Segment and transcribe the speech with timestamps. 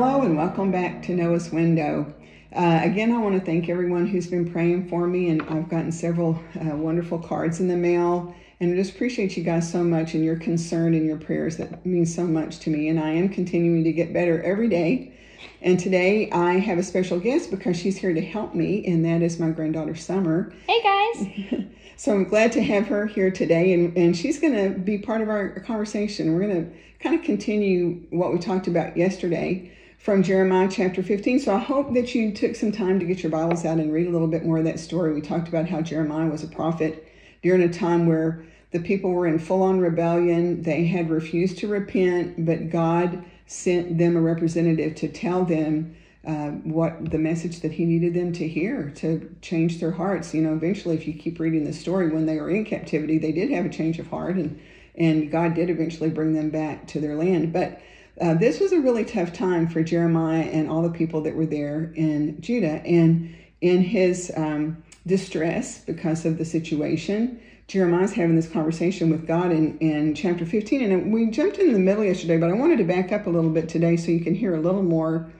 [0.00, 2.14] Hello and welcome back to Noah's Window.
[2.54, 5.90] Uh, again, I want to thank everyone who's been praying for me, and I've gotten
[5.90, 8.32] several uh, wonderful cards in the mail.
[8.60, 11.56] And I just appreciate you guys so much and your concern and your prayers.
[11.56, 12.88] That means so much to me.
[12.88, 15.14] And I am continuing to get better every day.
[15.62, 19.20] And today I have a special guest because she's here to help me, and that
[19.20, 20.52] is my granddaughter Summer.
[20.68, 21.64] Hey guys.
[21.96, 25.22] so I'm glad to have her here today, and, and she's going to be part
[25.22, 26.34] of our conversation.
[26.34, 31.40] We're going to kind of continue what we talked about yesterday from Jeremiah chapter 15.
[31.40, 34.06] So I hope that you took some time to get your Bibles out and read
[34.06, 35.12] a little bit more of that story.
[35.12, 37.06] We talked about how Jeremiah was a prophet
[37.42, 40.62] during a time where the people were in full on rebellion.
[40.62, 46.50] They had refused to repent, but God sent them a representative to tell them uh,
[46.50, 50.32] what the message that he needed them to hear to change their hearts.
[50.34, 53.32] You know, eventually, if you keep reading the story, when they were in captivity, they
[53.32, 54.60] did have a change of heart, and
[54.94, 57.52] and God did eventually bring them back to their land.
[57.52, 57.80] But
[58.20, 61.46] uh, this was a really tough time for Jeremiah and all the people that were
[61.46, 62.82] there in Judah.
[62.84, 69.52] And in his um, distress because of the situation, Jeremiah's having this conversation with God
[69.52, 70.90] in, in chapter 15.
[70.90, 73.50] And we jumped in the middle yesterday, but I wanted to back up a little
[73.50, 75.30] bit today so you can hear a little more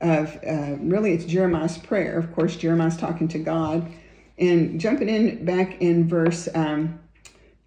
[0.00, 2.18] of uh, really it's Jeremiah's prayer.
[2.18, 3.90] Of course, Jeremiah's talking to God.
[4.38, 7.00] And jumping in back in verse, um,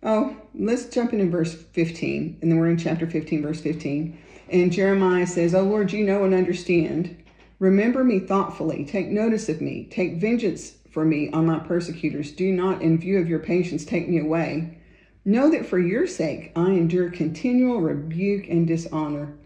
[0.03, 2.39] oh, let's jump in in verse 15.
[2.41, 4.17] And then we're in chapter 15, verse 15.
[4.49, 7.23] And Jeremiah says, Oh Lord, you know and understand.
[7.59, 8.85] Remember me thoughtfully.
[8.85, 9.88] Take notice of me.
[9.91, 12.31] Take vengeance for me on my persecutors.
[12.31, 14.77] Do not, in view of your patience, take me away.
[15.23, 19.38] Know that for your sake I endure continual rebuke and dishonor.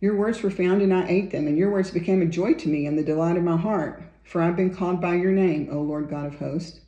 [0.00, 2.68] Your words were found and I ate them, and your words became a joy to
[2.68, 4.02] me and the delight of my heart.
[4.22, 6.80] For I've been called by your name, O Lord God of hosts.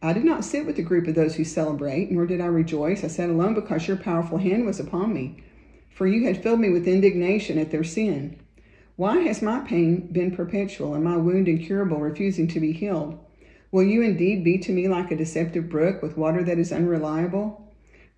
[0.00, 3.02] I did not sit with the group of those who celebrate, nor did I rejoice.
[3.02, 5.42] I sat alone because your powerful hand was upon me
[5.98, 8.36] for you had filled me with indignation at their sin.
[8.94, 13.18] Why has my pain been perpetual and my wound incurable, refusing to be healed?
[13.72, 17.67] Will you indeed be to me like a deceptive brook with water that is unreliable?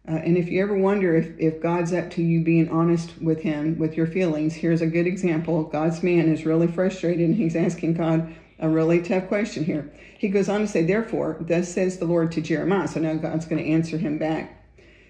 [0.08, 3.40] Uh, and if you ever wonder if, if God's up to you being honest with
[3.42, 5.62] Him, with your feelings, here's a good example.
[5.64, 9.90] God's man is really frustrated and he's asking God a really tough question here.
[10.18, 12.88] He goes on to say, Therefore, thus says the Lord to Jeremiah.
[12.88, 14.56] So now God's going to answer him back.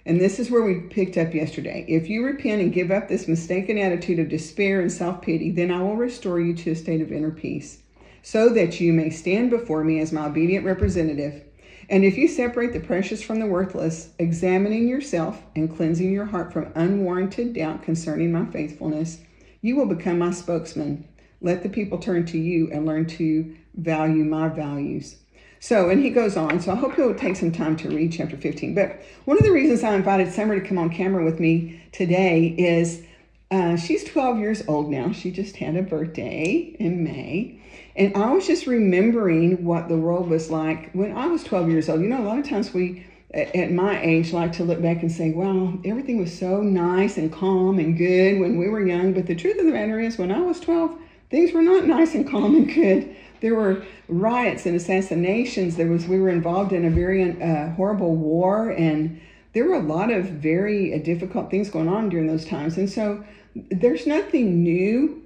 [0.06, 1.84] And this is where we picked up yesterday.
[1.86, 5.70] If you repent and give up this mistaken attitude of despair and self pity, then
[5.70, 7.82] I will restore you to a state of inner peace,
[8.22, 11.44] so that you may stand before me as my obedient representative.
[11.90, 16.52] And if you separate the precious from the worthless, examining yourself and cleansing your heart
[16.52, 19.18] from unwarranted doubt concerning my faithfulness,
[19.60, 21.08] you will become my spokesman.
[21.40, 25.16] Let the people turn to you and learn to value my values.
[25.58, 26.60] So, and he goes on.
[26.60, 28.72] So I hope you'll take some time to read chapter 15.
[28.72, 32.54] But one of the reasons I invited Summer to come on camera with me today
[32.56, 33.02] is
[33.50, 35.10] uh, she's 12 years old now.
[35.10, 37.59] She just had a birthday in May.
[37.97, 41.88] And I was just remembering what the world was like when I was 12 years
[41.88, 42.00] old.
[42.00, 45.10] You know, a lot of times we, at my age, like to look back and
[45.10, 49.12] say, wow, everything was so nice and calm and good when we were young.
[49.12, 50.97] But the truth of the matter is, when I was 12,
[51.30, 53.14] things were not nice and calm and good.
[53.41, 55.76] There were riots and assassinations.
[55.76, 59.20] There was we were involved in a very uh, horrible war, and
[59.53, 62.76] there were a lot of very uh, difficult things going on during those times.
[62.76, 65.22] And so, there's nothing new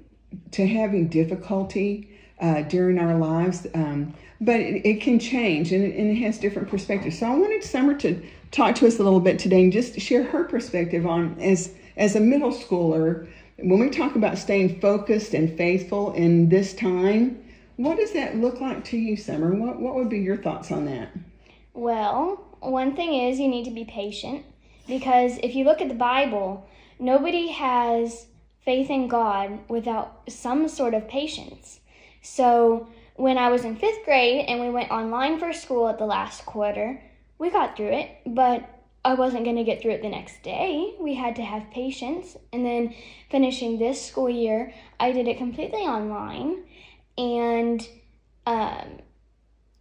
[0.53, 2.09] to having difficulty
[2.41, 6.39] uh, during our lives, um, but it, it, can change and it, and it has
[6.39, 7.19] different perspectives.
[7.19, 10.25] So I wanted Summer to talk to us a little bit today and just share
[10.25, 13.29] her perspective on as as a middle schooler
[13.59, 17.41] when we talk about staying focused and faithful in this time
[17.77, 19.53] what does that look like to you, Summer?
[19.53, 21.11] What, what would be your thoughts on that?
[21.73, 24.45] Well, one thing is you need to be patient
[24.87, 26.69] because if you look at the Bible,
[27.01, 28.27] nobody has
[28.65, 31.81] faith in God without some sort of patience.
[32.25, 36.07] So when I was in fifth grade and we went online for school at the
[36.07, 37.01] last quarter,
[37.39, 38.69] we got through it, but
[39.05, 40.95] I wasn't going to get through it the next day.
[40.99, 42.37] We had to have patience.
[42.53, 42.95] And then
[43.31, 46.65] finishing this school year, I did it completely online
[47.17, 47.87] and
[48.47, 48.99] um,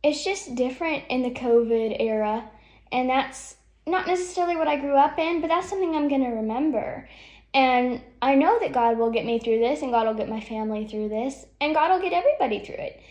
[0.04, 2.50] it's just different in the COVID era,
[2.92, 3.56] and that's
[3.88, 7.10] not necessarily what I grew up in, but that's something I'm going to remember.
[7.54, 10.42] And I know that God will get me through this, and God will get my
[10.42, 13.02] family through this, and God will get everybody through it.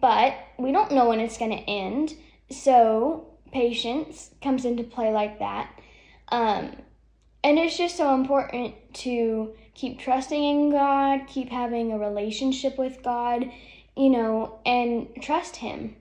[0.00, 2.14] But we don't know when it's going to end,
[2.50, 5.70] so patience comes into play like that.
[6.28, 6.76] Um,
[7.42, 13.02] and it's just so important to keep trusting in God, keep having a relationship with
[13.02, 13.50] God,
[13.96, 15.96] you know, and trust Him.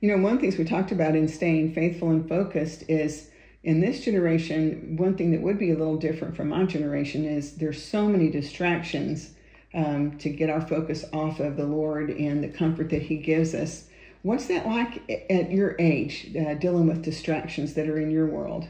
[0.00, 3.30] You know, one of the things we talked about in staying faithful and focused is
[3.62, 7.56] in this generation, one thing that would be a little different from my generation is
[7.56, 9.32] there's so many distractions
[9.74, 13.54] um, to get our focus off of the Lord and the comfort that He gives
[13.54, 13.88] us.
[14.22, 18.66] What's that like at your age, uh, dealing with distractions that are in your world?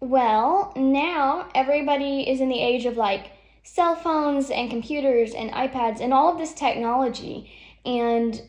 [0.00, 3.30] Well, now everybody is in the age of like
[3.62, 7.50] cell phones and computers and iPads and all of this technology.
[7.84, 8.40] And,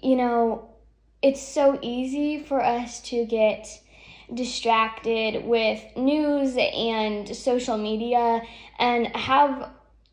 [0.00, 0.70] you know,
[1.20, 3.81] it's so easy for us to get
[4.34, 8.42] distracted with news and social media
[8.78, 9.70] and have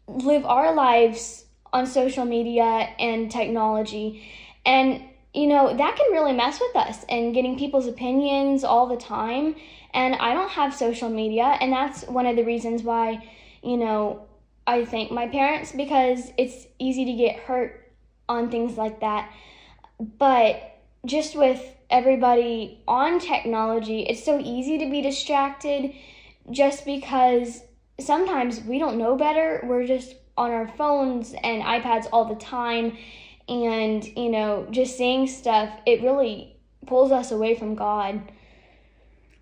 [0.07, 4.27] live our lives on social media and technology.
[4.65, 8.97] And, you know, that can really mess with us and getting people's opinions all the
[8.97, 9.55] time.
[9.93, 13.27] And I don't have social media, and that's one of the reasons why,
[13.63, 14.27] you know,
[14.67, 17.91] I thank my parents because it's easy to get hurt
[18.27, 19.31] on things like that.
[19.99, 25.93] But just with everybody on technology, it's so easy to be distracted
[26.51, 27.61] just because
[27.99, 29.61] sometimes we don't know better.
[29.63, 32.97] We're just on our phones and iPads all the time.
[33.47, 36.55] And, you know, just seeing stuff, it really
[36.85, 38.31] pulls us away from God.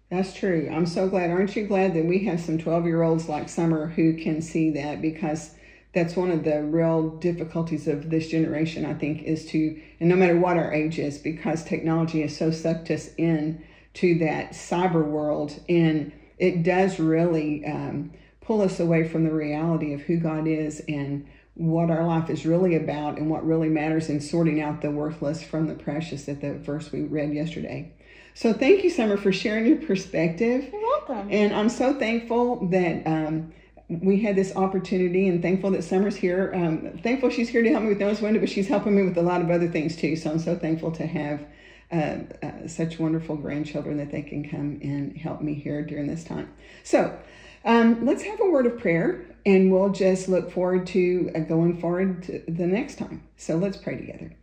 [0.10, 0.70] That's true.
[0.72, 1.30] I'm so glad.
[1.30, 4.72] Aren't you glad that we have some 12 year olds like Summer who can see
[4.72, 5.02] that?
[5.02, 5.52] Because
[5.98, 10.16] that's one of the real difficulties of this generation, I think, is to, and no
[10.16, 13.64] matter what our age is, because technology has so sucked us in
[13.96, 19.94] to that cyber world, and it does really um, pull us away from the reality
[19.94, 24.08] of who God is and what our life is really about and what really matters
[24.08, 27.92] in sorting out the worthless from the precious at the verse we read yesterday.
[28.36, 30.70] So thank you, Summer, for sharing your perspective.
[30.72, 31.28] You're welcome.
[31.32, 33.52] And I'm so thankful that um,
[33.90, 36.52] we had this opportunity and thankful that Summer's here.
[36.54, 39.18] Um, thankful she's here to help me with Noah's Window, but she's helping me with
[39.18, 40.16] a lot of other things too.
[40.16, 41.46] So I'm so thankful to have
[41.92, 46.26] uh, uh, such wonderful grandchildren that they can come and help me here during this
[46.26, 46.54] time.
[46.84, 47.18] So
[47.64, 51.80] um, let's have a word of prayer and we'll just look forward to uh, going
[51.80, 53.24] forward to the next time.
[53.38, 54.36] So let's pray together.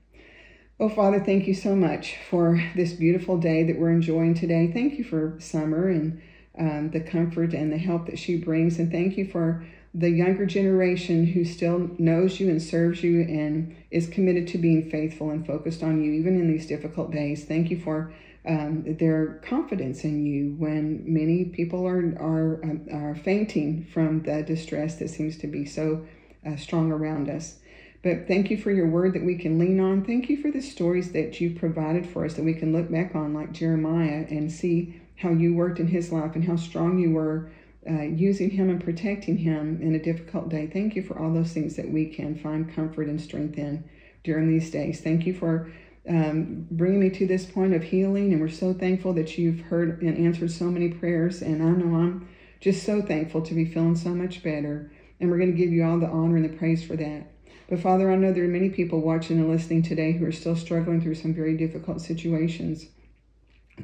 [0.81, 4.71] Oh, Father, thank you so much for this beautiful day that we're enjoying today.
[4.73, 6.21] Thank you for Summer and
[6.59, 8.79] um, the comfort and the help that she brings.
[8.79, 13.77] And thank you for the younger generation who still knows you and serves you and
[13.91, 17.45] is committed to being faithful and focused on you, even in these difficult days.
[17.45, 18.13] Thank you for
[18.47, 24.43] um, their confidence in you when many people are are um, are fainting from the
[24.43, 26.05] distress that seems to be so
[26.47, 27.57] uh, strong around us.
[28.05, 30.05] But thank you for your word that we can lean on.
[30.05, 33.15] Thank you for the stories that you've provided for us that we can look back
[33.15, 37.13] on, like Jeremiah, and see how you worked in his life and how strong you
[37.13, 37.51] were
[37.89, 40.67] uh, using him and protecting him in a difficult day.
[40.67, 43.83] Thank you for all those things that we can find comfort and strength in
[44.23, 45.01] during these days.
[45.01, 45.73] Thank you for
[46.07, 48.33] um, bringing me to this point of healing.
[48.33, 51.41] And we're so thankful that you've heard and answered so many prayers.
[51.41, 52.29] And I know I'm
[52.61, 54.93] just so thankful to be feeling so much better.
[55.21, 57.34] And we're going to give you all the honor and the praise for that.
[57.69, 60.57] But Father, I know there are many people watching and listening today who are still
[60.57, 62.87] struggling through some very difficult situations.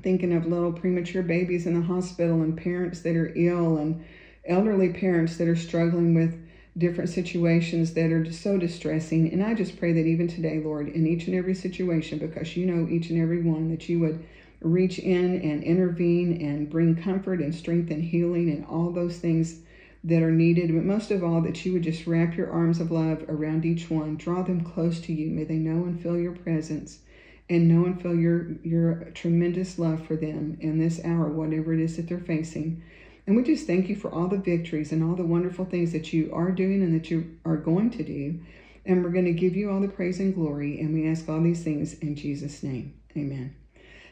[0.02, 4.04] Thinking of little premature babies in the hospital and parents that are ill and
[4.44, 6.38] elderly parents that are struggling with
[6.76, 9.32] different situations that are so distressing.
[9.32, 12.66] And I just pray that even today, Lord, in each and every situation, because you
[12.66, 14.24] know each and every one, that you would
[14.60, 19.60] reach in and intervene and bring comfort and strength and healing and all those things
[20.04, 20.74] that are needed.
[20.74, 23.90] But most of all, that you would just wrap your arms of love around each
[23.90, 25.30] one, draw them close to you.
[25.30, 27.00] May they know and feel your presence
[27.48, 31.80] and know and feel your, your tremendous love for them in this hour, whatever it
[31.80, 32.82] is that they're facing.
[33.26, 36.12] And we just thank you for all the victories and all the wonderful things that
[36.12, 38.40] you are doing and that you are going to do.
[38.86, 40.80] And we're going to give you all the praise and glory.
[40.80, 42.94] And we ask all these things in Jesus' name.
[43.16, 43.54] Amen.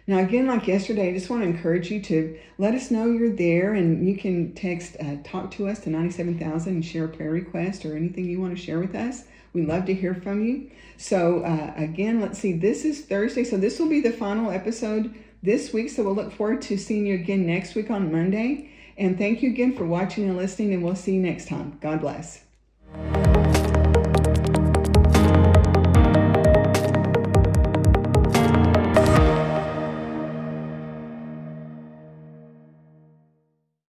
[0.08, 3.28] Now, again, like yesterday, I just want to encourage you to let us know you're
[3.28, 7.30] there, and you can text uh, talk to us to 97000 and share a prayer
[7.30, 9.24] request or anything you want to share with us.
[9.52, 10.70] We'd love to hear from you.
[10.96, 15.14] So, uh, again, let's see, this is Thursday, so this will be the final episode
[15.42, 15.90] this week.
[15.90, 18.70] So, we'll look forward to seeing you again next week on Monday.
[18.96, 21.76] And thank you again for watching and listening, and we'll see you next time.
[21.82, 22.47] God bless.